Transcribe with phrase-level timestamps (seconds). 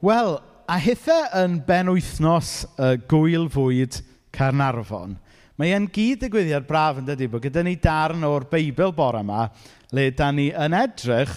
[0.00, 3.98] Wel, a hithe yn benwythnos y gwyl fwyd
[4.32, 5.10] Carnarfon,
[5.60, 9.42] mae e'n gyd digwyddiad braf yn dydy bod gyda ni darn o'r Beibl bore yma
[9.92, 11.34] le da ni yn edrych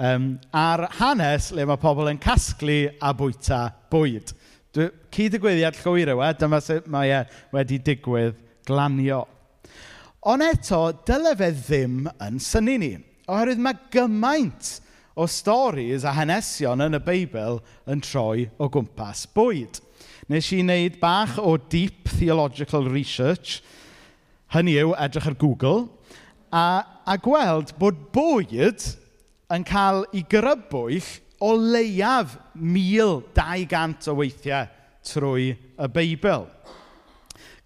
[0.00, 3.60] um, ar hanes le mae pobl yn casglu a bwyta
[3.92, 4.32] bwyd.
[4.72, 7.22] Cyd y gwyddiad llwyr yw e, dyma sut mae e
[7.52, 9.26] wedi digwydd glanio.
[10.32, 12.94] Ond eto, dyle fe ddim yn syni ni,
[13.28, 14.78] oherwydd mae gymaint
[15.18, 17.58] o storis a hanesion yn y Beibl
[17.90, 19.80] yn troi o gwmpas bwyd.
[20.30, 23.58] Nes i wneud bach o deep theological research,
[24.54, 25.88] hynny yw edrych ar Google,
[26.54, 28.86] a, a gweld bod bwyd
[29.50, 31.10] yn cael ei grybwyll
[31.42, 34.70] o leiaf 1200 o weithiau
[35.08, 36.46] trwy y Beibl.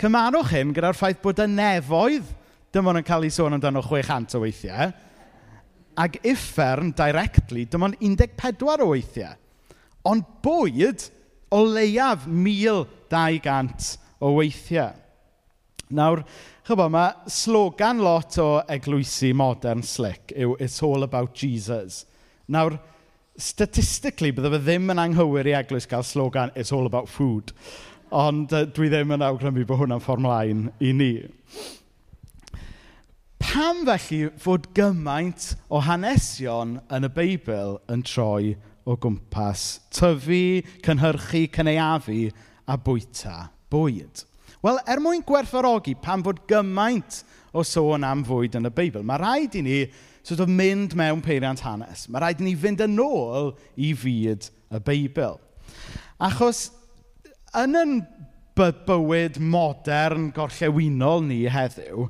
[0.00, 2.32] Cymarwch hyn gyda'r ffaith bod y nefoedd,
[2.72, 4.92] dim ond yn cael ei sôn amdano 600 o weithiau,
[6.00, 9.36] Ac uffern directly, dim ond 14 o weithiau.
[10.08, 11.08] Ond bwyd
[11.52, 14.94] o leiaf 1200 o weithiau.
[15.92, 16.22] Nawr,
[16.64, 22.06] chybod, mae slogan lot o eglwysi modern slick yw It's all about Jesus.
[22.48, 22.78] Nawr,
[23.36, 27.52] statistically, bydde fe ddim yn anghywir i eglwys gael slogan It's all about food.
[28.12, 31.12] Ond uh, dwi ddim yn awgrymu bod hwnna'n ffordd mlaen i ni.
[33.42, 38.52] Pam felly fod gymaint o hanesion yn y Beibl yn troi
[38.86, 42.28] o gwmpas tyfu, cynhyrchu, cyneuafu
[42.70, 43.34] a bwyta
[43.72, 44.22] bwyd?
[44.62, 49.18] Wel, er mwyn gwerthfarogi pam fod gymaint o sôn am fwyd yn y Beibl, mae
[49.18, 49.78] rhaid i ni
[50.22, 52.06] sort of mynd mewn peiriant hanes.
[52.06, 55.40] Mae rhaid i ni fynd yn ôl i fyd y Beibl.
[56.22, 56.68] Achos
[57.58, 58.02] yn yn
[58.54, 62.06] bywyd modern gorllewinol ni heddiw,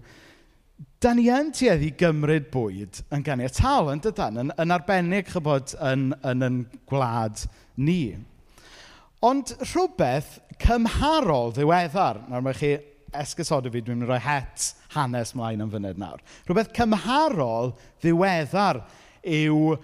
[1.02, 6.12] da ni yn tueddu gymryd bwyd yn ganiataol, yn dydan, yn, yn arbennig chybod yn,
[6.28, 7.42] yn yn gwlad
[7.74, 8.14] ni.
[9.26, 12.72] Ond rhywbeth cymharol ddiweddar, nawr mae chi
[13.18, 16.22] esgusodau fi, dwi'n rhoi het hanes mlaen yn fyny nawr.
[16.46, 17.74] Rhywbeth cymharol
[18.04, 18.84] ddiweddar
[19.26, 19.74] yw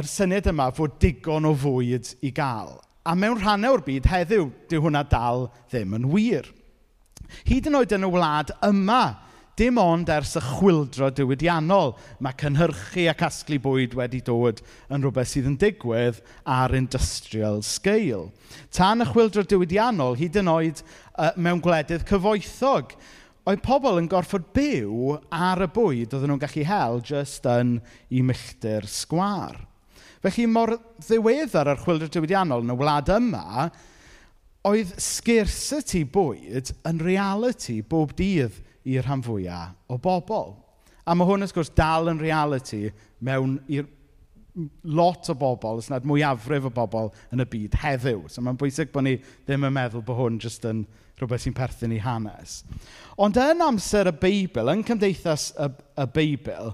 [0.00, 2.74] yr syniad yma fod digon o fwyd i gael.
[3.06, 6.50] A mewn rhannau o'r byd heddiw, dyw hwnna dal ddim yn wir.
[7.46, 9.04] Hyd yn oed yn y wlad yma,
[9.60, 11.90] Dim ond ers y chwildro diwydiannol
[12.24, 18.30] mae cynhyrchu a casglu bwyd wedi dod yn rhywbeth sydd yn digwydd ar industrial scale.
[18.72, 22.94] Tan y chwildro diwydiannol, hyd yn oed uh, mewn gwledydd cyfoethog,
[23.44, 27.76] oedd pobl yn gorfod byw ar y bwyd oedden nhw'n gallu hel jyst yn
[28.08, 29.60] i milltir sgwar.
[30.24, 30.72] Felly mor
[31.04, 33.68] ddiweddar ar chwildro diwydiannol yn y wlad yma,
[34.72, 38.56] oedd scarcity bwyd yn reality bob dydd
[38.88, 40.54] i'r rhan fwyaf o bobl.
[41.04, 42.88] A mae hwn, wrth gwrs, dal yn reality
[43.24, 43.88] mewn i'r
[44.84, 48.24] lot o bobl, os nad mwyafrif o bobl yn y byd heddiw.
[48.28, 50.84] So mae'n bwysig bod ni ddim yn meddwl bod hwn jyst yn
[51.20, 52.60] rhywbeth sy'n perthyn i hanes.
[53.20, 55.68] Ond yn amser y Beibl, yn cymdeithas y,
[56.00, 56.72] y Beibl,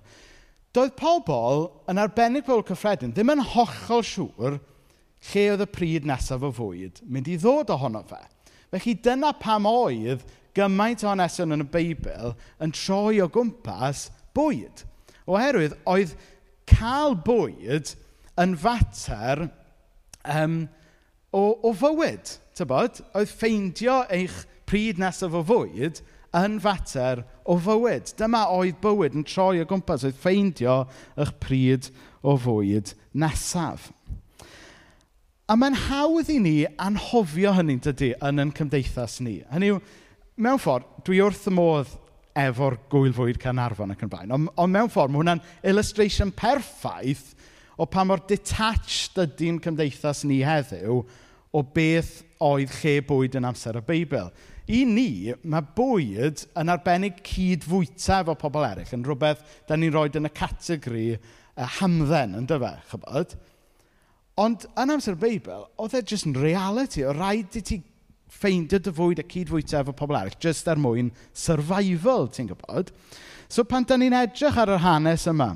[0.76, 4.58] doedd pobl yn arbennig pobl cyffredin ddim yn hollol siŵr
[5.30, 8.20] lle oedd y pryd nesaf o fwyd mynd i ddod ohono fe.
[8.74, 14.84] Felly dyna pam oedd gymaint o hanesion yn y Beibl yn troi o gwmpas bwyd.
[15.26, 16.16] Oherwydd, oedd
[16.70, 17.94] cael bwyd
[18.40, 19.46] yn fater
[20.24, 20.66] um,
[21.32, 22.36] o, o fywyd.
[22.56, 23.02] Tybod?
[23.16, 26.00] Oedd ffeindio eich pryd nesaf o fwyd
[26.36, 28.12] yn fater o fywyd.
[28.18, 30.82] Dyma oedd bywyd yn troi o gwmpas, oedd ffeindio
[31.16, 31.90] eich pryd
[32.26, 33.90] o fwyd nesaf.
[35.46, 39.38] A mae'n hawdd i ni anhofio hynny'n dydy, yn ein cymdeithas ni.
[39.52, 39.78] Hynny yw,
[40.36, 41.92] mewn ffordd, dwi wrth y modd
[42.36, 44.34] efo'r gwyl fwyd Caernarfon ac yn blaen.
[44.36, 47.32] Ond, ond mewn ffordd, mae hwnna'n illustration perffaith
[47.80, 51.00] o pa mor detached ydy'n cymdeithas ni heddiw
[51.56, 54.28] o beth oedd lle bwyd yn amser y Beibl.
[54.66, 60.08] I ni, mae bwyd yn arbennig cydfwyta efo pobl eraill, yn rhywbeth da ni'n rhoi
[60.18, 63.36] yn y categori y hamdden, yn dyfa, chybod?
[64.42, 67.06] Ond yn amser y Beibl, oedd e jyst yn reality.
[67.06, 67.78] O rhaid i ti
[68.32, 72.92] ffeindio dy fwyd a cydfwyta efo pobl arall, jyst er mwyn survival, ti'n gwybod?
[73.48, 75.52] So pan da ni'n edrych ar yr hanes yma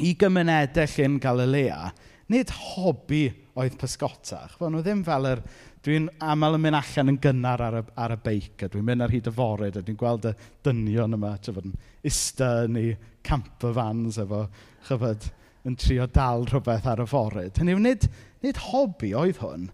[0.00, 1.90] i gymunedau llyn Galilea,
[2.32, 3.26] nid hobi
[3.58, 4.44] oedd pysgota.
[4.54, 5.42] Chwa, nhw ddim fel yr...
[5.86, 9.04] Dwi'n aml yn mynd allan yn gynnar ar y, ar y beic, a dwi'n mynd
[9.04, 10.32] ar hyd y fored, a dwi'n gweld y
[10.66, 11.76] dynion yma, ti'n yn
[12.10, 14.40] ista neu camper vans efo,
[14.88, 15.28] chyfod,
[15.70, 17.60] yn trio dal rhywbeth ar y fored.
[17.62, 18.08] Hynny yw, nid,
[18.44, 19.68] nid hobi oedd hwn,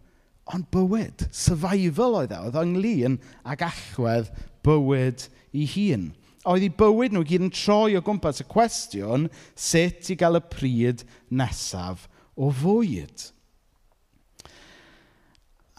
[0.53, 2.41] Ond bywyd, survival oedd e.
[2.45, 3.17] Oedd ynglyn
[3.49, 4.29] ag allwedd
[4.67, 6.11] bywyd ei hun.
[6.45, 10.43] Oedd ei bywyd nhw gyd yn troi o gwmpas y cwestiwn sut i gael y
[10.53, 12.05] pryd nesaf
[12.37, 13.31] o fwyd.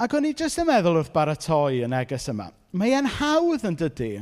[0.01, 2.49] Ac o'n i jyst yn meddwl wrth baratoi y neges yma.
[2.75, 4.15] Mae e'n hawdd yn dydy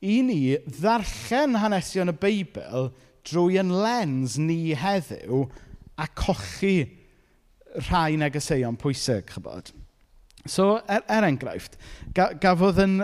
[0.00, 0.40] i ni
[0.80, 2.88] ddarllen hanesion y Beibl
[3.28, 5.44] drwy yn lens ni heddiw
[6.00, 6.88] a cochi
[7.88, 9.70] rhai negeseuon pwysig, chybod.
[10.48, 11.76] So, er, er enghraifft,
[12.16, 13.00] ga, gafodd yn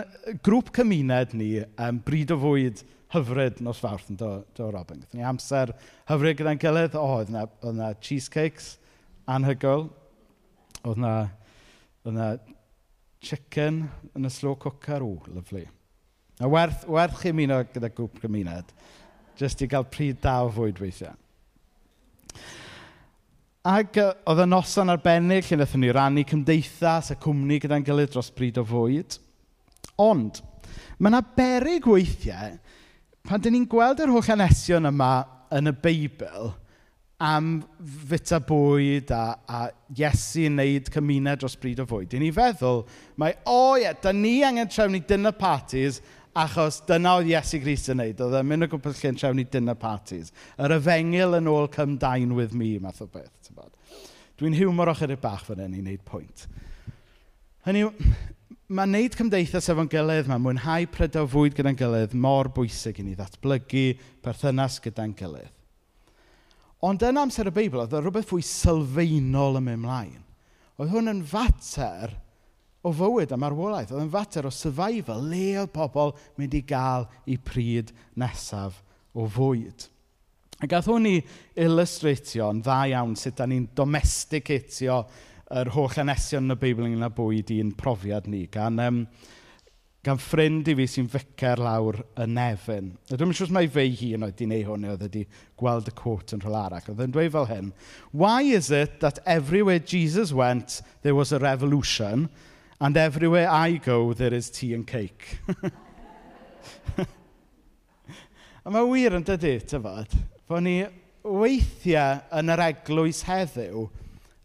[0.47, 2.83] grŵp cymuned ni um, bryd o fwyd
[3.13, 5.03] hyfryd nos fawrth yn do, do Robin.
[5.03, 5.73] Gwydden ni amser
[6.09, 6.97] hyfryd gyda'n gilydd.
[6.99, 8.75] O, oedd yna, oedd yna cheesecakes
[9.31, 9.89] anhygoel.
[10.83, 11.15] Oedd yna,
[12.05, 12.31] oedd yna
[13.27, 13.85] chicken
[14.17, 15.05] yn y slow cooker.
[15.05, 15.67] O, lyflu.
[16.41, 18.75] A werth, werth chi muno gyda grŵp gymuned.
[19.37, 21.17] Jyst i gael pryd da o fwyd weithiau.
[23.67, 28.13] Ac uh, oedd y noson arbennig lle wnaethon ni rannu cymdeithas a cwmni gyda'n gilydd
[28.15, 29.17] dros bryd o fwyd.
[30.03, 30.39] Ond,
[31.01, 32.55] mae yna berig weithiau
[33.27, 35.11] pan dyn ni'n gweld yr holl anesion yma
[35.57, 36.53] yn y Beibl
[37.27, 37.63] am
[38.07, 39.65] fita bwyd a, a
[39.97, 42.11] Iesu yn neud cymuned dros bryd o fwyd.
[42.13, 42.85] Dyn ni feddwl,
[43.19, 46.03] mae, o oh, ie, da ni angen trefnu dinner parties
[46.37, 48.21] achos dyna oedd Iesu Gris yn neud.
[48.21, 50.31] Oedd e'n mynd o gwmpas lle'n trefnu dinner parties.
[50.61, 53.46] Yr yfengil yn ôl come dine with me, math o beth.
[54.37, 56.45] Dwi'n hiwmor ychydig bach fan hyn i wneud pwynt.
[57.65, 57.93] Hynny yw,
[58.69, 63.17] mae wneud cymdeithas efo'n gilydd, mae mwynhau prydau fwyd gyda'n gilydd mor bwysig i ni
[63.17, 63.87] ddatblygu
[64.25, 65.53] perthynas gyda'n gilydd.
[66.85, 70.23] Ond yn amser y Beibl, oedd rhywbeth fwy sylfaenol yn mynd mlaen.
[70.77, 72.13] Oedd hwn yn fater
[72.87, 73.91] o fywyd a marwolaeth.
[73.95, 78.83] Oedd yn fater o survival, le oedd pobl mynd i gael eu pryd nesaf
[79.17, 79.89] o fwyd.
[80.57, 81.17] A gath hwn i
[81.61, 85.03] ilustreitio'n dda iawn sut da ni'n domesticatio
[85.61, 89.03] yr holl anesion yn y Beibl ynglyn â bwyd i'n profiad ni gan, um,
[90.07, 92.89] gan ffrind i fi sy'n ficer lawr y Nefyn.
[93.11, 95.25] A dwi'n yn siŵr mai fe hi yn oed i wneud hwn oedd wedi
[95.61, 96.89] gweld y cwt yn rhywle arach.
[96.89, 97.69] Oedd yn dweud fel hyn,
[98.13, 102.31] Why is it that everywhere Jesus went, there was a revolution,
[102.81, 105.37] and everywhere I go, there is tea and cake?
[108.65, 110.17] a mae wir yn dydy, tyfod.
[110.47, 110.79] Fod ni
[111.27, 113.89] weithiau yn yr eglwys heddiw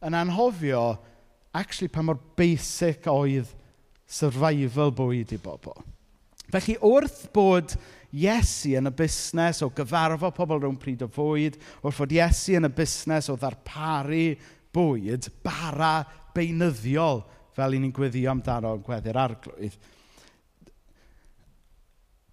[0.08, 0.86] yn anhofio
[1.54, 3.52] actually pa mor basic oedd
[4.10, 5.76] survival bwyd i bobl.
[6.52, 7.76] Felly wrth bod
[8.12, 12.68] Iesu yn y busnes o gyfarfod pobl rhwng pryd o fwyd, wrth fod Iesu yn
[12.68, 14.26] y busnes o ddarparu
[14.76, 15.94] bwyd bara
[16.36, 17.22] beunyddiol
[17.56, 19.80] fel ni'n gweddio amdano yn gweddi'r arglwydd,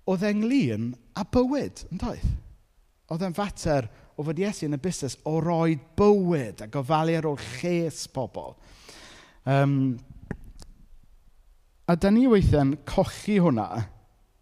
[0.08, 2.28] oedd englyn a bywyd, yn doedd?
[3.08, 3.88] Oedd e'n fater
[4.18, 8.56] o fod Iesu yn y busnes o roi bywyd a gofalu ar ôl lles pobl.
[9.48, 9.96] Um,
[11.88, 13.68] a da ni weithiau'n cochi hwnna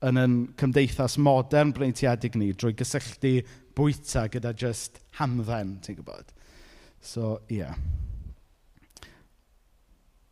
[0.07, 3.37] yn yn cymdeithas modern breintiedig ni drwy gysylltu
[3.77, 6.33] bwyta gyda just hamdden, ti'n gwybod.
[7.01, 7.61] So, ie.
[7.61, 7.77] Yeah.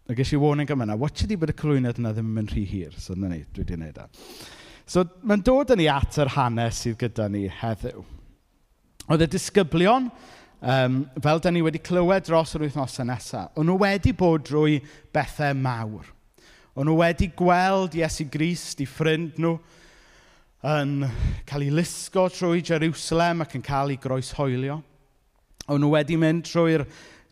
[0.04, 2.50] A ges i warning am yna, watch ydi bod y clwyniad yna ddim yn mynd
[2.52, 2.96] rhy hir.
[3.00, 4.08] So, na ni, dwi wedi gwneud e.
[4.84, 8.02] So, mae'n dod yn ni at yr hanes sydd gyda ni heddiw.
[9.04, 10.06] Oedd y disgyblion,
[10.64, 14.78] um, fel da ni wedi clywed dros yr wythnosau nesaf, o'n nhw wedi bod drwy
[15.12, 16.06] bethau mawr.
[16.72, 19.58] O'n nhw wedi gweld Iesu Grist, i ffrind nhw,
[20.64, 20.94] yn
[21.44, 24.78] cael ei lusgo trwy Jerusalem ac yn cael ei groeshoelio.
[25.68, 26.86] O'n nhw wedi mynd trwy'r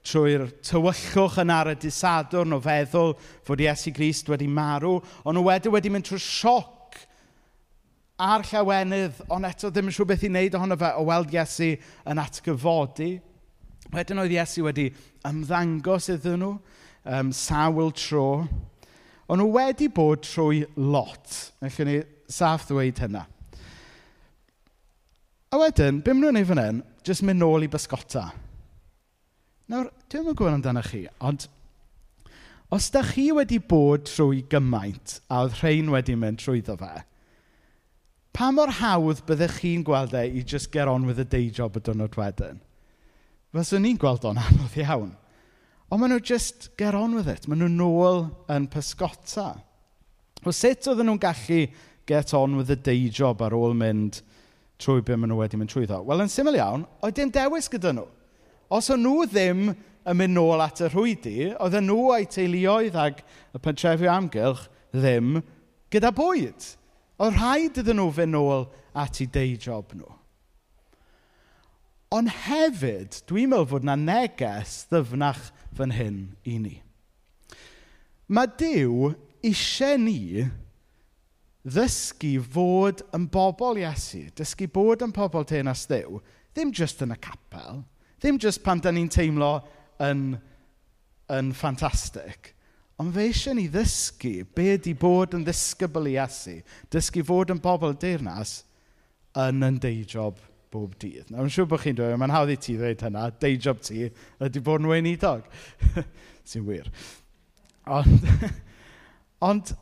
[0.04, 0.36] trwy
[0.68, 3.16] tywyllwch yn ar y disadwrn o feddwl
[3.48, 6.81] fod Iesu Grist wedi marw, O'n nhw wedi wedi mynd trwy'r sioc
[8.22, 11.72] ar llawenydd, ond eto ddim yn siŵr beth i wneud ohono fe o weld Iesu
[12.08, 13.10] yn atgyfodi.
[13.92, 14.88] Wedyn oedd Iesu wedi
[15.28, 18.28] ymddangos iddyn nhw um, sawl tro.
[19.26, 21.38] O'n nhw wedi bod trwy lot.
[21.64, 21.98] Felly ni
[22.30, 23.26] saff ddweud hynna.
[25.52, 26.78] A wedyn, beth maen nhw'n ei fan hyn?
[27.04, 28.30] Jyst mynd nôl i bysgota.
[29.72, 31.48] Nawr, dwi'n mynd gwybod amdano chi, ond
[32.72, 37.02] os da chi wedi bod trwy gymaint a oedd rhain wedi mynd trwyddo fe,
[38.32, 41.76] Pa mor hawdd byddech chi'n gweld e i just get on with the day job
[41.76, 42.62] y dynod wedyn?
[43.52, 45.10] Fyswn ni'n gweld o'n anodd iawn.
[45.92, 47.44] Ond maen nhw just get on with it.
[47.44, 49.50] Maen nhw nôl yn pysgota.
[50.48, 51.66] O sut oedden nhw'n gallu
[52.08, 54.22] get on with the day job ar ôl mynd
[54.80, 56.00] trwy be maen nhw wedi mynd trwyddo?
[56.08, 58.08] Wel, yn syml iawn, oedd dim dewis gyda nhw.
[58.72, 63.20] Os o'n nhw ddim yn mynd nôl at y rhwydi, oedd nhw a'i teuluoedd ag
[63.52, 64.64] y pentrefi amgylch
[64.96, 65.42] ddim
[65.92, 66.72] gyda bwyd.
[67.20, 68.66] Oedd rhaid iddyn nhw fynd nôl
[68.98, 70.08] at eu deujob nhw.
[72.12, 76.74] Ond hefyd, dwi'n meddwl fod yna neges ddyfnach fan hyn i ni.
[78.32, 79.12] Mae Dyw
[79.44, 80.44] eisiau ni
[81.62, 86.20] ddysgu fod yn bobl Iesu, dysgu bod yn pobl tenas Dyw,
[86.52, 87.82] ddim just yn y capel,
[88.20, 89.54] ddim just pan da ni'n teimlo
[90.02, 90.34] yn,
[91.32, 92.52] yn ffantastig,
[93.00, 96.58] Ond fe eisiau ni ddysgu be ydy bod yn ddisgybl i Iesu.
[96.92, 98.60] Dysgu fod yn bobl deyrnas
[99.42, 100.40] yn yn deijob
[100.72, 101.28] bob dydd.
[101.30, 104.62] Nawr, yn siŵr bod chi'n dweud, mae'n hawdd i ti ddweud hynna, deijob ti ydy
[104.64, 105.48] bod yn weinidog.
[106.48, 106.88] Sy'n wir.
[107.92, 108.28] Ond,
[109.50, 109.74] ond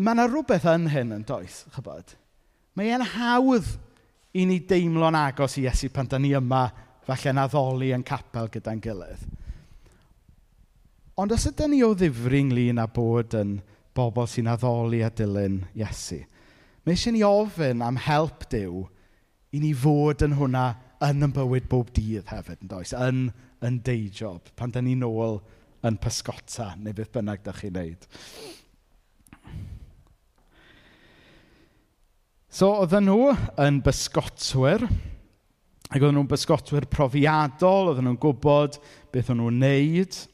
[0.00, 2.14] mae yna rhywbeth yn hyn yn does, chybod.
[2.78, 3.68] Mae e'n hawdd
[4.36, 6.68] i ni deimlo'n agos i Iesu pan da ni yma,
[7.08, 9.26] falle'n addoli yn capel gyda'n gilydd.
[11.20, 13.58] Ond os ydym ni o ddifri ynglyn â bod yn
[13.96, 16.22] bobl sy'n addoli a dilyn Iesu,
[16.86, 18.86] mae eisiau ni ofyn am help Dyw
[19.52, 20.62] i ni fod yn hwnna
[21.04, 22.94] yn yn bywyd bob dydd hefyd, yn does?
[22.96, 23.26] Yn,
[23.66, 25.42] yn deijob, pan da ni'n ôl
[25.84, 28.08] yn pysgota, neu beth bynnag da chi'n neud.
[32.48, 34.88] So, oedden nhw yn bysgotwyr,
[35.90, 38.80] ac oedden nhw'n bysgotwyr profiadol, oedden nhw'n gwybod
[39.12, 40.24] beth o'n nhw'n neud,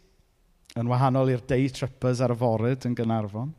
[0.76, 3.54] Yn wahanol i'r day trippers ar y foryd yn Gynarfon.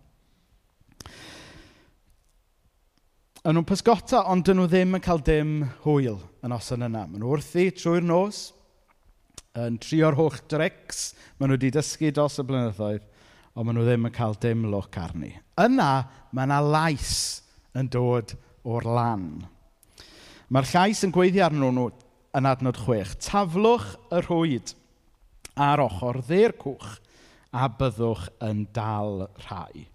[3.47, 5.53] Yn nhw'n pysgota, ond dyn nhw ddim yn cael dim
[5.86, 7.05] hwyl yn oson yna.
[7.07, 8.41] Maen nhw wrthi trwy'r nos,
[9.57, 13.07] yn trio'r holl drics maen nhw wedi dysgu dos y blynyddoedd,
[13.55, 15.31] ond maen nhw ddim yn cael dim look arni.
[15.63, 15.91] Yna,
[16.36, 17.15] mae yna lais
[17.77, 18.36] yn dod
[18.67, 19.25] o'r lan.
[20.53, 21.89] Mae'r llais yn gweithio arnyn nhw
[22.38, 23.17] yn adnod chwech.
[23.25, 24.77] Taflwch y rhwyd
[25.57, 26.97] a'r ochr dde'r cwch
[27.54, 29.88] a byddwch yn dal rhai.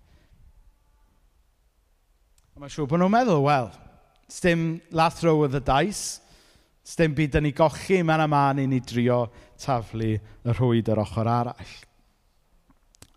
[2.56, 3.70] Mae'n siŵr bod nhw'n meddwl, wel,
[4.30, 6.20] sdim last row of the dice,
[6.84, 9.24] sdim byd yn ei gochi mewn a man i ni drio
[9.60, 11.74] taflu y rhwyd yr ochr arall.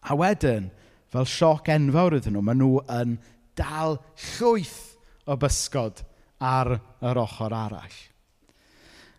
[0.06, 0.70] A wedyn,
[1.12, 3.16] fel sioc enfawr iddyn nhw, maen nhw yn
[3.58, 3.98] dal
[4.36, 6.04] llwyth o bysgod
[6.44, 7.98] ar yr ochr arall.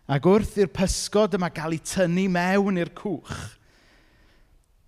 [0.07, 3.57] Ac wrth i'r pysgod yma gael ei tynnu mewn i'r cwch,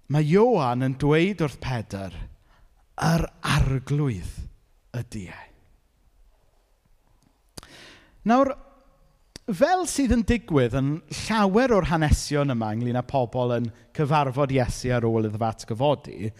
[0.10, 2.16] mae Ioan yn dweud wrth Pedr,
[3.06, 4.32] yr arglwydd
[5.00, 5.44] ydy e.
[8.30, 8.52] Nawr,
[9.56, 10.90] fel sydd yn digwydd yn
[11.24, 16.32] llawer o'r hanesion yma ynglyn â pobl yn cyfarfod Iesu ar ôl iddo fat gyfodi,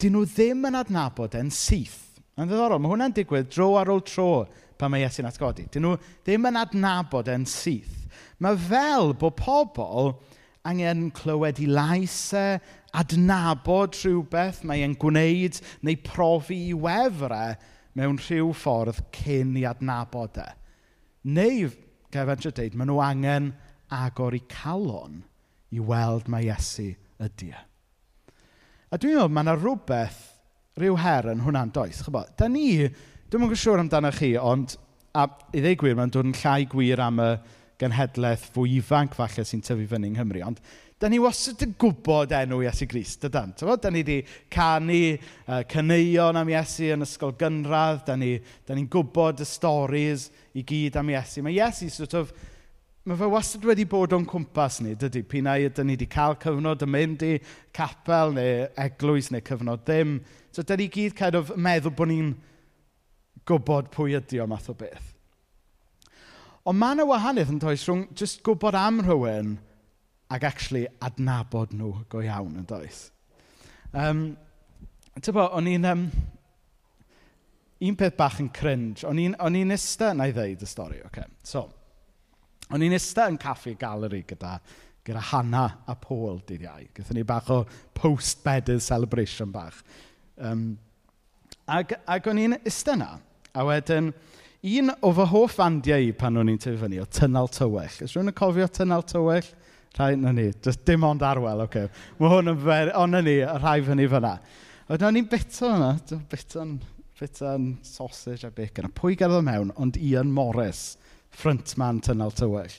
[0.00, 2.04] dyn nhw ddim yn adnabod e'n syth.
[2.38, 4.46] Yn ddiddorol, mae hwnna'n digwydd dro ar ôl tro
[4.78, 5.66] pan mae Iesu'n atgodi.
[5.68, 5.94] Dyn nhw
[6.26, 7.94] ddim yn adnabod e'n syth.
[8.42, 10.12] Mae fel bod pobl
[10.66, 12.46] angen clywed i lais e,
[12.98, 17.56] adnabod rhywbeth mae e'n gwneud neu profi i wefrau
[17.98, 20.48] mewn rhyw ffordd cyn i adnabod e.
[21.28, 21.70] Neu,
[22.14, 23.52] gefn sy'n dweud, maen nhw angen
[23.92, 25.22] agor i calon
[25.74, 26.90] i weld mae Iesu
[27.24, 27.62] ydy e.
[28.88, 30.20] A dwi'n meddwl, mae yna rhywbeth,
[30.78, 32.00] rhyw her yn hwnna'n does.
[32.06, 32.86] Chybo, da ni,
[33.28, 34.78] dwi'n meddwl siŵr amdano chi, ond
[35.12, 37.32] a, i ddeu gwir, mae'n dod yn llai gwir am y
[37.78, 40.42] genhedlaeth fwy ifanc falle sy'n tyfu fyny yng Nghymru.
[40.48, 40.60] Ond
[40.98, 43.52] da ni wastad yn gwybod enw Iesu Grist, dydan.
[43.54, 44.16] Da ni wedi
[44.50, 48.02] canu uh, caneuon am Iesu yn ysgol gynradd.
[48.08, 48.40] Da ni'n
[48.74, 50.26] ni, gwybod y storis
[50.58, 51.44] i gyd am Iesu.
[51.46, 52.32] Mae Iesu sort of,
[53.06, 55.22] mae fe wastad wedi bod o'n cwmpas ni, dydy.
[55.30, 57.36] P'nai da ni wedi cael cyfnod yn mynd i
[57.78, 60.18] capel neu eglwys neu cyfnod ddim.
[60.50, 62.34] So, da ni gyd kind of meddwl bod ni'n
[63.46, 65.14] gwybod pwy ydy o math o beth.
[66.68, 69.54] Ond mae yna wahaniaeth yn does rhwng jyst gwybod am rhywun
[70.34, 73.06] ac actually adnabod nhw go iawn yn does?
[73.96, 74.36] Um,
[75.24, 76.10] Tybo, o'n i'n Um,
[77.80, 79.04] Un peth bach yn cringe.
[79.06, 79.70] O'n i'n o'n i'n
[80.26, 81.22] i ddeud y stori ocê.
[81.46, 81.68] So
[82.74, 84.56] o'n i'n ista yn Caffi Galeri gyda
[85.06, 86.88] gyda Hanna a Paul dydd Iau.
[86.96, 87.60] Gaethon ni bach o
[87.94, 89.78] post-bedydd celebration bach.
[90.36, 90.72] Um,
[91.70, 93.12] ac ac o'n i'n ista 'na
[93.54, 94.10] a wedyn
[94.62, 97.98] un o fy hoff fandiau i pan o'n i'n tyfu fyny, o Tynnal Tywell.
[98.02, 99.46] Ys rhywun yn cofio Tynnal Tywell?
[99.96, 101.84] Rhai na ni, Just dim ond arwel, oce.
[101.84, 102.08] Okay.
[102.18, 104.34] Mae hwn yn fer, ond na ni, rhai fyny fyna.
[104.88, 105.92] Oedden no, ni'n bito yna,
[106.30, 106.74] bito'n
[107.18, 107.52] bito
[107.86, 108.88] sausage a bacon.
[108.88, 110.96] A pwy gerddo mewn, ond Ian Morris,
[111.34, 112.74] frontman Tynnal Tywell.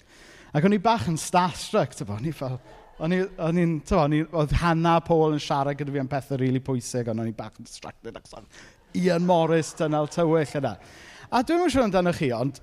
[0.56, 2.60] Ac o'n i bach yn starstruck, tyfo, o'n i fel...
[3.00, 4.02] O'n i'n, tyfo,
[4.36, 7.36] oedd Hannah Paul yn siarad gyda fi am pethau rili really pwysig, ond o'n i
[7.36, 8.28] bach yn distracted ac
[8.98, 10.74] Ian Morris, Tynnal Tywyll yna.
[11.30, 12.58] A dwi'n yn siŵr amdano chi, ond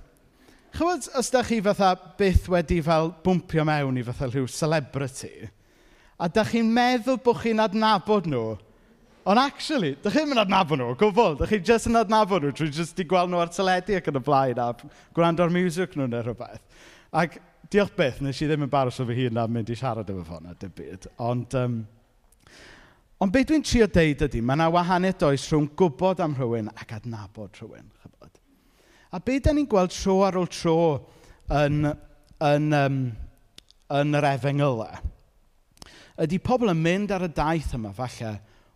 [0.74, 5.46] chibod os da chi fatha byth wedi fel bwmpio mewn i fatha rhyw celebrity,
[6.18, 8.56] a da chi'n meddwl bod chi'n adnabod nhw,
[9.30, 11.38] ond actually, da chi'n mynd adnabod nhw gwbl.
[11.38, 14.18] da chi'n just yn adnabod nhw trwy just i gweld nhw ar teledu ac yn
[14.18, 14.68] y blaen a
[15.14, 16.86] gwrando ar music nhw neu rhywbeth.
[17.14, 17.38] Ac
[17.70, 20.26] diolch beth, nes i ddim yn baros o fy hun am mynd i siarad efo
[20.26, 21.06] ffona, na dim byd.
[21.22, 21.84] Ond, um,
[23.22, 26.98] ond beth dwi'n trio deud ydy, mae yna wahaniaeth does rhwng gwybod am rhywun ac
[26.98, 27.92] adnabod rhywun.
[29.14, 30.78] A be dan ni'n gweld tro ar ôl tro
[31.52, 31.84] yn,
[32.42, 33.02] yn, um,
[34.00, 35.14] yn yr efengylau
[36.22, 38.30] ydy pobl yn mynd ar y daith yma falle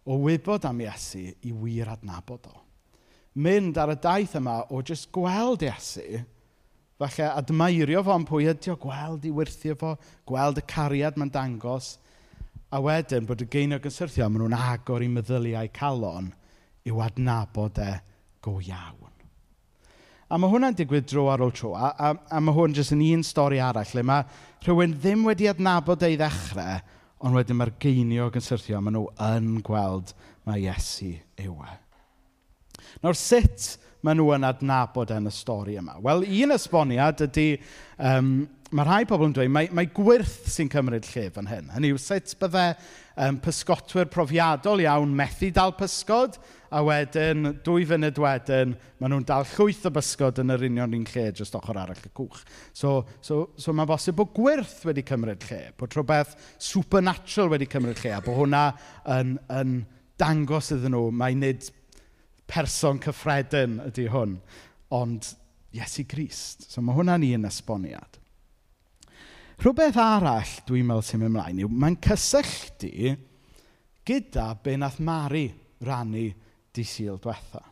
[0.04, 2.58] o wybod am Iesu i wir adnabod o.
[3.40, 6.20] Mynd ar y daith yma o jyst gweld Iesu,
[7.00, 9.94] falle admairio fo am pwy ydy o, gweld i wirthio fo,
[10.28, 11.94] gweld y cariad mae'n dangos,
[12.70, 16.28] a wedyn bod y geiniog yn syrthio, maen nhw'n agor i meddyliau calon
[16.86, 17.92] i'w adnabod e
[18.44, 19.09] go iawn.
[20.30, 23.02] A mae hwnna'n digwydd dro ar ôl tro, a a a mae hwn jyst yn
[23.02, 24.22] un stori arall lle mae
[24.62, 26.76] rhywun ddim wedi adnabod ei ddechrau,
[27.26, 30.12] ond wedyn mae'r geiniog yn syrthio maen nhw yn gweld
[30.46, 31.74] mae Iesu yw e.
[33.02, 33.72] Nawr, sut
[34.06, 35.98] maen nhw yn adnabod yn y stori yma?
[36.04, 37.48] Wel, un esboniad ydy,
[37.98, 38.30] um,
[38.70, 41.74] mae rhai pobl yn dweud, mae, mae gwirth sy'n cymryd lle fan hyn.
[41.74, 42.68] Hynny yw, sut byddai
[43.26, 46.38] um, pysgotwyr profiadol iawn methu dal pysgod?
[46.70, 51.06] a wedyn, dwy funud wedyn, maen nhw'n dal llwyth o bysgod yn yr union un
[51.10, 52.44] lle, jyst ochr arall y cwch.
[52.76, 52.92] So,
[53.26, 58.14] so, so mae'n bosib bod gwirth wedi cymryd lle, bod rhywbeth supernatural wedi cymryd lle,
[58.14, 58.64] a bod hwnna
[59.16, 59.74] yn, yn
[60.20, 61.66] dangos iddyn nhw, mae nid
[62.50, 64.38] person cyffredin ydy hwn,
[64.94, 65.32] ond
[65.74, 66.66] Iesu Grist.
[66.70, 68.18] So mae hwnna'n un esboniad.
[69.60, 73.16] Rhywbeth arall dwi'n meddwl sy'n mynd ymlaen yw, mae'n cysylltu
[74.08, 75.48] gyda be nath Mari
[75.84, 76.30] rannu
[76.76, 77.62] dydd Sul diwetha.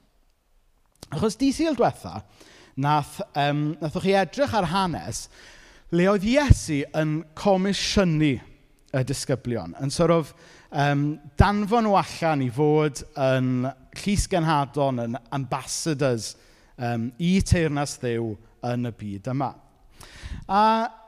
[1.15, 2.21] Achos dydd diwetha,
[2.79, 5.27] nath, um, nathwch chi edrych ar hanes
[5.91, 8.35] le oedd Iesu yn comisiynu
[8.89, 10.33] y disgyblion, yn sort of
[10.71, 16.35] um, danfon nhw allan i fod yn llys genhadon, yn ambassadors
[16.77, 18.35] um, i teirnas ddew
[18.69, 19.53] yn y byd yma.
[20.49, 20.61] A,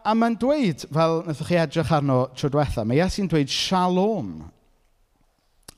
[0.04, 4.32] a mae'n dweud, fel wnaethoch chi edrych arno tro diwetha, mae Iesu'n dweud shalom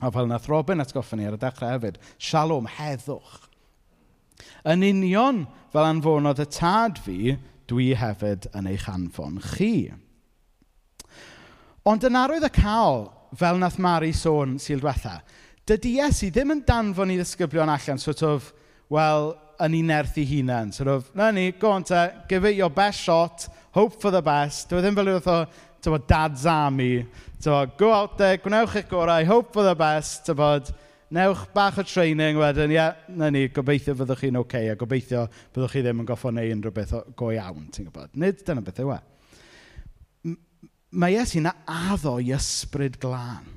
[0.03, 3.47] A fel nath Robin atgoffa ni ar y dechrau hefyd, shalom, heddwch.
[4.67, 7.35] Yn union fel anfonodd y tad fi,
[7.71, 9.93] dwi hefyd yn eich anfon chi.
[11.87, 13.07] Ond yn arwydd y cael,
[13.39, 15.21] fel nath Mari sôn sy'n diwetha,
[15.67, 18.51] dydy Iesu ddim yn danfon i ddisgyblion allan, sort of,
[18.91, 19.31] wel,
[19.63, 20.71] yn unerth ei hunain.
[20.75, 24.21] Sort of, na ni, go on te, give it your best shot, hope for the
[24.21, 24.67] best.
[24.69, 27.05] Dwi e ddim fel yw o, dad's army,
[27.43, 30.69] Tybod, go out there, gwnewch eich gorau, hope for the best, tybod,
[31.11, 34.77] newch bach o training wedyn, ie, yeah, na ni, gobeithio fyddwch chi'n oce, okay, a
[34.79, 38.13] gobeithio byddwch chi ddim yn goffo neu unrhyw beth go iawn, ti'n gwybod.
[38.23, 38.99] Nid dyna beth yw e.
[41.03, 43.51] Mae Iesu na addo i ysbryd glân.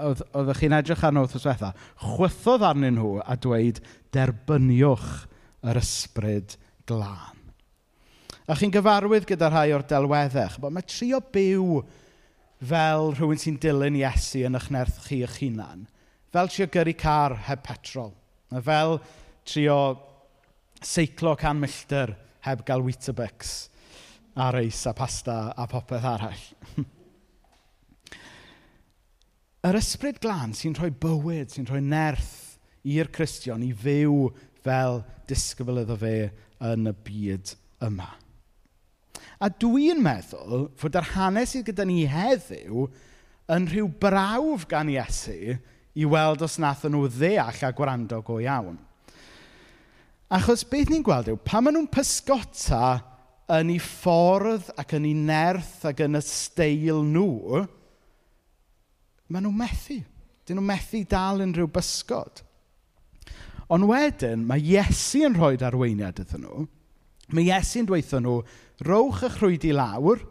[0.00, 1.74] Oeddech chi'n edrych arno wrth oswetha.
[2.00, 3.84] Chwythodd arnyn nhw a dweud,
[4.16, 5.08] derbyniwch
[5.68, 6.56] yr ysbryd
[6.88, 7.46] glân.
[8.48, 11.82] A chi'n gyfarwydd gyda rhai o'r delweddau, bod mae trio byw
[12.58, 15.86] fel rhywun sy'n dilyn Iesu yn eich nerth chi eich hunan.
[16.32, 18.12] Fel trio gyrru car heb petrol.
[18.50, 18.98] A fel
[19.46, 19.78] trio
[20.82, 22.14] seiclo can milltir
[22.46, 23.68] heb gael Weetabix
[24.38, 26.44] a reis a pasta a popeth arall.
[29.68, 34.28] Yr ysbryd glân sy'n rhoi bywyd, sy'n rhoi nerth i'r Cristion i fyw
[34.62, 36.30] fel disgybl iddo fe
[36.64, 37.54] yn y byd
[37.88, 38.06] yma.
[39.38, 42.88] A dwi'n meddwl fod yr hanes sydd gyda ni heddiw
[43.54, 45.54] yn rhyw brawf gan Iesu
[45.98, 48.76] i weld os nath nhw ddeall a gwrando go iawn.
[50.28, 52.98] Achos beth ni'n gweld yw, pa maen nhw'n pysgota
[53.56, 57.62] yn ei ffordd ac yn ei nerth ac yn y steil nhw,
[59.32, 60.02] maen nhw'n methu.
[60.44, 62.42] Dyn nhw'n methu dal yn rhyw bysgod.
[63.72, 66.66] Ond wedyn, mae Iesu yn rhoi arweiniad iddyn nhw,
[67.34, 68.40] Mae Iesu'n dweud nhw,
[68.88, 70.22] rowch y i lawr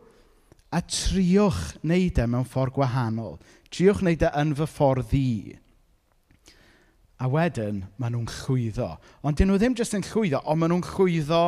[0.73, 3.37] a triwch wneud e mewn ffordd gwahanol.
[3.71, 5.29] Triwch wneud e yn fy ffordd i.
[7.17, 8.89] A wedyn, maen nhw'n chwyddo.
[9.25, 11.43] Ond dyn nhw ddim jyst yn chwyddo, ond maen nhw'n chwyddo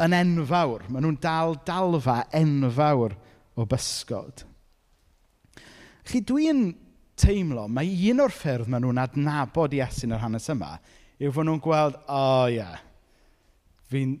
[0.00, 0.86] yn enfawr.
[0.88, 3.16] Maen nhw'n dal dalfa enfawr
[3.56, 4.44] o bysgod.
[6.08, 6.70] Chi, dwi'n
[7.20, 10.74] teimlo, mae un o'r ffyrdd maen nhw'n adnabod Iesu'n yr hanes yma,
[11.20, 12.80] yw fod nhw'n gweld, o oh, ie, yeah.
[13.92, 14.16] fi'n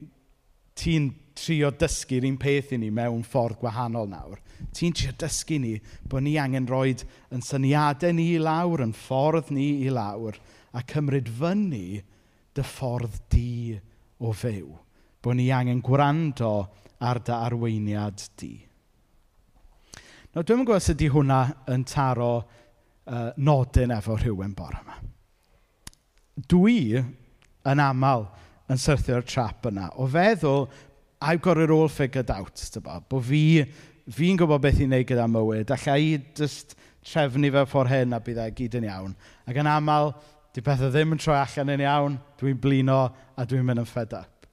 [0.80, 4.40] ti'n trio dysgu'r un peth i ni mewn ffordd gwahanol nawr.
[4.76, 5.74] Ti'n trio dysgu ni
[6.08, 6.94] bod ni angen rhoi
[7.32, 10.36] yn syniadau ni i lawr, yn ffordd ni i lawr,
[10.72, 12.00] a cymryd fyny
[12.54, 13.78] dy ffordd di
[14.20, 14.72] o fyw.
[15.20, 16.54] Bod ni angen gwrando
[17.00, 18.54] ar dy arweiniad di.
[20.30, 21.40] Nawr, dwi'n gwybod sydd hwnna
[21.74, 25.00] yn taro uh, nodyn efo rhywun bore yma.
[26.50, 28.28] Dwi yn aml
[28.70, 30.68] yn syrthio'r trap yna o feddwl,
[31.20, 33.64] I've got it all figured out, tyba, bo fi,
[34.08, 38.20] fi'n gwybod beth i wneud gyda mywyd, allai i just trefnu fe ffordd hyn a
[38.24, 39.16] bydd e gyd yn iawn.
[39.48, 40.14] Ac yn aml,
[40.54, 43.02] di pethau ddim yn troi allan yn iawn, dwi'n blino
[43.36, 44.48] a dwi'n mynd yn fed up.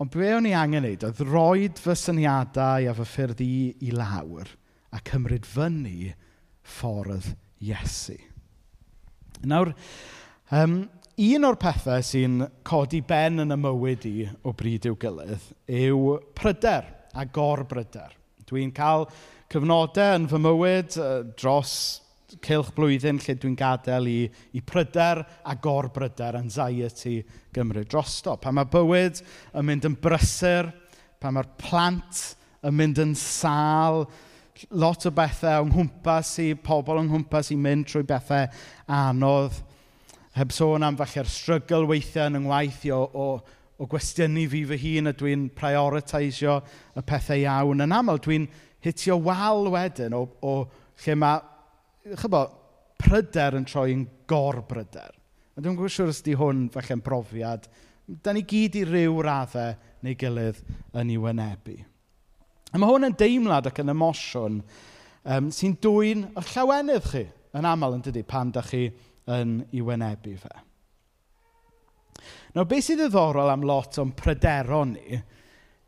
[0.00, 3.52] Ond be o'n i angen wneud oedd roed fy syniadau a fy ffyrdd i
[3.84, 4.48] i lawr
[4.94, 6.14] a cymryd fyny
[6.64, 8.16] ffordd Iesu.
[9.44, 9.74] Nawr,
[10.56, 10.78] um,
[11.18, 14.14] un o'r pethau sy'n codi ben yn y mywyd i
[14.46, 18.14] o bryd i'w gilydd yw pryder a gorbryder.
[18.46, 19.08] Dwi'n cael
[19.50, 20.96] cyfnodau yn fy mywyd
[21.38, 21.74] dros
[22.38, 24.18] cilch blwyddyn lle dwi'n gadael i,
[24.54, 27.18] i pryder a gorbryder, anxiety,
[27.54, 28.36] gymryd drosto.
[28.38, 29.22] Pan mae bywyd
[29.58, 30.70] yn mynd yn brysur,
[31.20, 32.22] pan mae'r plant
[32.66, 34.04] yn mynd yn sal,
[34.76, 38.46] lot o bethau o'n nghwmpas i, pobl o'n nghwmpas i mynd trwy bethau
[38.86, 39.58] anodd,
[40.36, 43.26] heb sôn am falle'r strygl weithiau yn yngwaith i o, o,
[43.80, 46.60] o gwestiynu fi fy hun a dwi'n prioriteisio
[46.94, 47.82] y pethau iawn.
[47.86, 48.46] Yn aml, dwi'n
[48.84, 50.54] hitio wal wedyn o, o
[51.04, 51.42] lle mae,
[52.20, 52.44] chybo,
[53.00, 55.16] pryder yn troi'n gorbryder.
[55.56, 57.66] A dwi'n gwybod siwr os di hwn falle'n brofiad.
[58.22, 60.62] Da ni gyd i ryw raddau neu gilydd
[60.96, 61.76] yn ei wynebu.
[62.70, 67.24] A mae hwn yn deimlad ac yn emosiwn um, sy'n dwy'n y llawenydd chi
[67.58, 68.86] yn aml yn dydy pan da chi
[69.30, 70.52] yn ei wynebu fe.
[72.54, 75.20] Nawr, beth sydd ddiddorol am lot o'n pryderon ni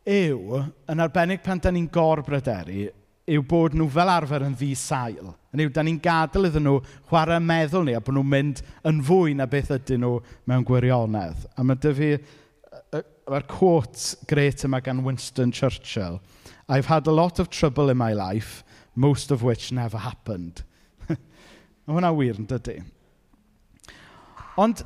[0.08, 2.88] yw, yn arbennig pan da ni'n gorbryderu,
[3.32, 5.30] yw bod nhw fel arfer yn ddisail.
[5.54, 6.78] Yn yw, da ni'n gadael iddyn nhw
[7.10, 10.16] chwarae meddwl ni a bod nhw'n mynd yn fwy na beth ydyn nhw
[10.50, 11.46] mewn gwirionedd.
[11.54, 12.10] A mae dy fi,
[13.30, 16.20] mae'r quote gret yma gan Winston Churchill,
[16.68, 20.62] I've had a lot of trouble in my life, most of which never happened.
[21.08, 22.80] Mae hwnna wir yn dydy.
[24.60, 24.82] Ond,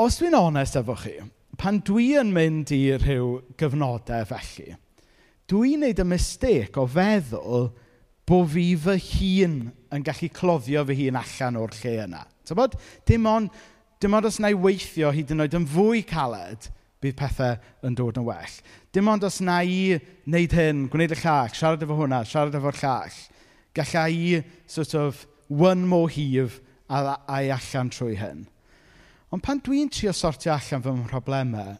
[0.00, 1.18] os dwi'n onest efo chi,
[1.60, 4.78] pan dwi yn mynd i rhyw gyfnodau felly,
[5.50, 7.66] dwi'n neud y mistake o feddwl
[8.24, 9.58] bod fi fy hun
[9.92, 12.22] yn gallu cloddio fy hun allan o'r lle yna.
[12.48, 13.52] Tybod, dim ond,
[14.00, 16.70] dim ond os na i weithio hyd yn oed yn fwy caled,
[17.04, 18.56] bydd pethau yn dod yn well.
[18.96, 22.80] Dim ond os na i wneud hyn, gwneud y llall, siarad efo hwnna, siarad efo'r
[22.80, 23.20] llall,
[23.76, 28.46] gallai i sort of one more hif a, a i allan trwy hyn.
[29.34, 31.72] Ond pan dwi'n trio sortio allan fy mhroblemau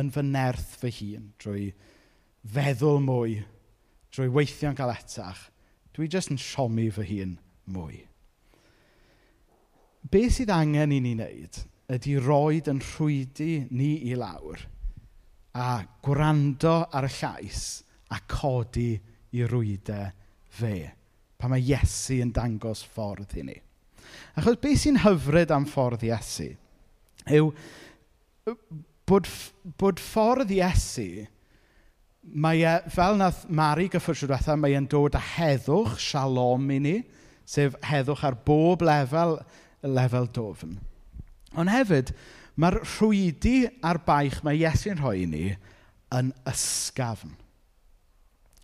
[0.00, 1.68] yn fy nerth fy hun, drwy
[2.56, 3.36] feddwl mwy,
[4.10, 5.44] drwy weithio'n gael etach,
[5.94, 7.36] dwi jyst yn siomi fy hun
[7.70, 8.00] mwy.
[10.10, 11.62] Be sydd angen i ni wneud
[11.94, 14.66] ydy roed yn rhwydi ni i lawr
[15.54, 15.70] a
[16.02, 17.64] gwrando ar y llais
[18.10, 18.90] a codi
[19.38, 20.10] i rwydau
[20.58, 20.76] fe
[21.38, 23.60] pa mae Iesu yn dangos ffordd i ni.
[24.34, 26.56] Achos beth sy'n hyfryd am ffordd Iesu?
[27.32, 27.52] yw
[29.08, 29.28] bod
[29.80, 31.26] bod ffordd Iesu,
[32.22, 36.96] mae e, fel nath Mari gyffwrs diwetha, mae e'n dod â heddwch, shalom i ni,
[37.48, 39.38] sef heddwch ar bob lefel,
[39.84, 40.76] lefel dofn.
[41.58, 42.12] Ond hefyd,
[42.60, 45.44] mae'r rhwydi a'r baich mae Iesu'n rhoi i ni
[46.14, 47.36] yn ysgafn.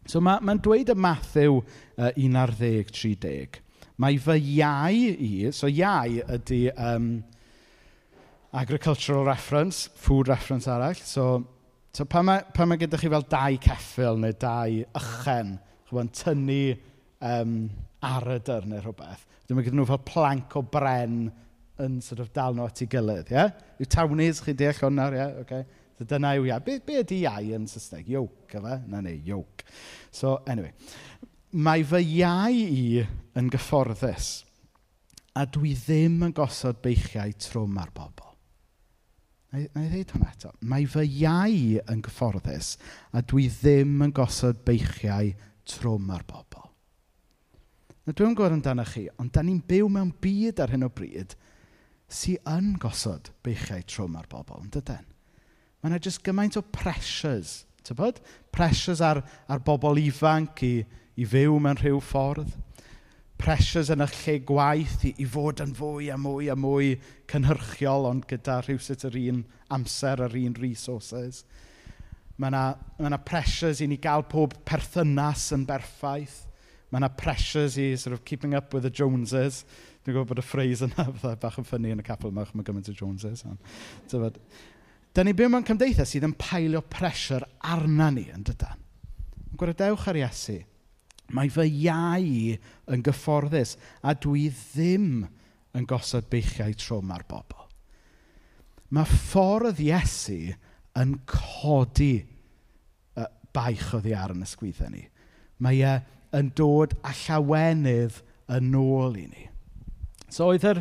[0.04, 3.60] So mae'n ma dweud y Matthew uh, 11, 30.
[4.02, 7.08] Mae fy iau i, so iau ydy um,
[8.54, 10.94] agricultural reference, food reference arall.
[10.94, 11.44] So,
[11.92, 15.56] so pan, mae, pan mae gyda chi fel dau ceffil neu dau ychen,
[15.88, 16.60] chwbwn, tynnu
[17.20, 17.56] um,
[18.04, 21.24] arydr neu rhywbeth, dyma gyda nhw fel planc o bren
[21.82, 23.40] yn sort of dal nhw at ei gilydd, ie?
[23.40, 23.50] Yeah?
[23.82, 25.18] Yw tawnis chi deall hwnna, ie?
[25.18, 25.40] Yeah?
[25.42, 25.82] Okay.
[25.98, 26.62] So dyna yw iau.
[26.62, 28.06] Be, be ydy iau yn Saesneg?
[28.10, 28.78] Yoke, efe?
[28.90, 29.66] Na ni, yoke.
[30.14, 30.72] So, anyway.
[31.54, 33.02] Mae fy iau i
[33.38, 34.30] yn gyfforddus,
[35.34, 38.23] a dwi ddim yn gosod beichiau trwm ar bobl.
[39.54, 40.48] Na i, ddweud hwnna eto.
[40.66, 41.58] Mae fy iau
[41.92, 42.72] yn gyfforddus
[43.14, 45.28] a dwi ddim yn gosod beichiau
[45.70, 46.64] trwm ar bobl.
[48.02, 51.36] Na dwi'n gwybod amdano chi, ond da ni'n byw mewn byd ar hyn o bryd
[52.10, 55.06] sy yn gosod beichiau trwm ar bobl, yn dydyn?
[55.78, 57.60] Mae yna jyst gymaint o pressures,
[57.94, 58.18] bod?
[58.50, 60.74] Pressures ar, ar bobl ifanc i,
[61.14, 62.50] i fyw mewn rhyw ffordd
[63.40, 66.94] pressures yn eich lle gwaith i, i fod yn fwy a mwy a mwy
[67.30, 69.44] cynhyrchiol, ond gyda rhywsut yr un
[69.74, 71.42] amser yr un resources.
[72.38, 72.64] Mae yna,
[72.98, 76.42] ma yna pressures i ni gael pob perthynas yn berffaith.
[76.90, 79.62] Mae yna pressures i sort of keeping up with the Joneses.
[80.04, 82.66] Dwi'n gwybod bod y phrase yna fydda bach yn ffynnu yn y capel yma, mae
[82.66, 83.44] gymaint o Joneses.
[83.48, 84.38] Ond,
[85.14, 88.80] da ni byw mewn cymdeithas sydd yn pailio pressure arna ni yn dydan.
[89.58, 90.62] Gwrdewch ar Iesu
[91.32, 92.56] Mae fy iau
[92.92, 95.24] yn gyfforddus a dwi ddim
[95.74, 97.64] yn gosod beichiau trwm ar bobl.
[98.94, 100.52] Mae ffordd Iesu
[101.00, 105.06] yn codi yy, baich oddi ar yn ysgwyddau ni.
[105.64, 105.94] Mae e
[106.36, 108.20] yn dod a llawenydd
[108.54, 109.48] yn ôl i ni.
[110.28, 110.80] So, oedd yr,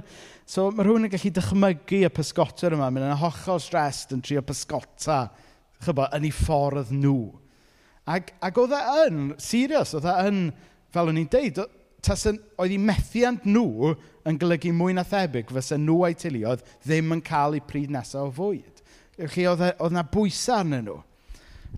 [0.49, 4.41] so mae rhywun yn gallu dychmygu y pysgotwr yma, mynd yn hollol stressed yn trio
[4.45, 5.27] pysgota
[5.84, 7.17] chybo, yn ei ffordd nhw.
[8.09, 10.43] Ac, ac oedd e yn serious, oedd e yn,
[10.93, 11.61] fel o'n i'n deud,
[12.03, 13.93] tasyn, oedd eu methiant nhw
[14.27, 18.27] yn golygu mwy na thebyg fysa nhw a'i teuluoedd ddim yn cael eu pryd nesaf
[18.27, 18.83] o fwyd.
[19.15, 20.99] Felly oedd, e, oedd na bwysau arnyn nhw.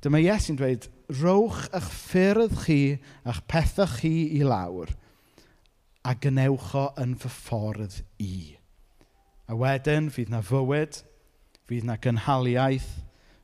[0.02, 0.90] Dyma Iesu'n dweud,
[1.22, 2.80] rowch eich ffyrdd chi
[3.24, 4.92] a'ch pethau chi i lawr
[6.06, 8.56] a gynewch o yn fy ffordd i.
[9.50, 11.00] A wedyn, fydd na fywyd,
[11.66, 12.90] fydd na gynhaliaeth,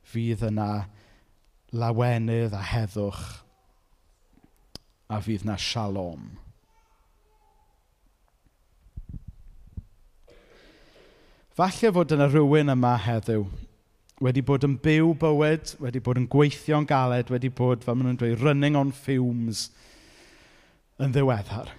[0.06, 0.68] fydd yna
[1.72, 3.22] lawenydd a heddwch
[5.12, 6.30] a fydd na shalom.
[11.52, 13.44] Falle fod yna rhywun yma heddiw
[14.22, 18.20] wedi bod yn byw bywyd, wedi bod yn gweithio'n galed, wedi bod, fel maen nhw'n
[18.20, 19.66] dweud, running on fumes
[21.02, 21.72] yn ddiweddar.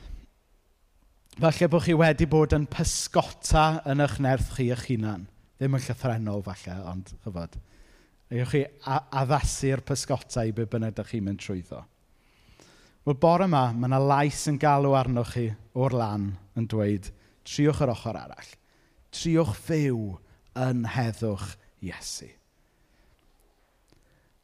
[1.40, 5.26] Falle bod chi wedi bod yn pysgota yn eich nerth chi eich hunan.
[5.58, 7.56] Ddim yn llythrenol falle, ond chyfod.
[8.34, 11.84] Ewch chi a- addasu'r pysgota i be bynnag ydych chi'n mynd trwyddo.
[13.04, 17.10] Wel, bore yma, mae yna lais yn galw arnoch chi o'r lan yn dweud,
[17.46, 18.54] triwch yr ochr arall.
[19.14, 20.00] Triwch fyw
[20.64, 21.52] yn heddwch
[21.84, 22.30] Iesu.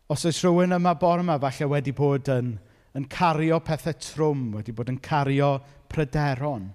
[0.09, 2.57] Os oes rhywun yma bore yma falle wedi bod yn,
[2.97, 5.53] yn cario pethau trwm, wedi bod yn cario
[5.89, 6.67] pryderon,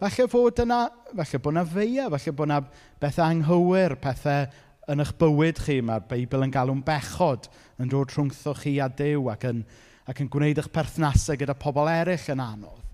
[0.00, 2.62] falle fod yna, falle bod yna feia, falle bod yna
[3.00, 4.48] bethau anghywir, pethau
[4.92, 5.78] yn eich bywyd chi.
[5.84, 7.48] Mae'r Beibl yn galw'n bechod
[7.80, 9.62] yn dod rhwngtho chi a Dyw ac yn,
[10.08, 12.84] ac yn gwneud eich perthnasau gyda pobl eraill yn anodd.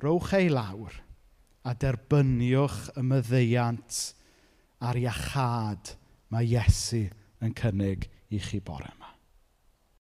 [0.00, 0.94] Rowch ei lawr
[1.68, 4.00] a derbyniwch y myddeiant
[4.80, 5.94] a'r iachad
[6.32, 7.04] mae Iesu
[7.44, 8.99] yn cynnig i chi bore